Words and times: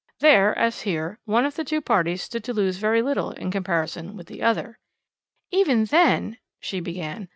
There, 0.19 0.57
as 0.57 0.81
here, 0.81 1.19
one 1.25 1.45
of 1.45 1.55
the 1.55 1.63
two 1.63 1.79
parties 1.79 2.23
stood 2.23 2.43
to 2.45 2.53
lose 2.55 2.77
very 2.77 3.03
little 3.03 3.33
in 3.33 3.51
comparison 3.51 4.17
with 4.17 4.25
the 4.25 4.41
other" 4.41 4.79
"Even 5.51 5.85
then" 5.85 6.37
she 6.59 6.79
began. 6.79 7.29